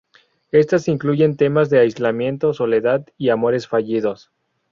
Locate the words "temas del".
1.37-1.81